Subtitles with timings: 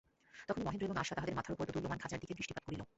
[0.47, 2.81] তখনই মহেন্দ্র এবং আশা তাহাদের মাথার উপরে দোদুল্যমান খাঁচার দিকে দৃষ্টিপাত করিল।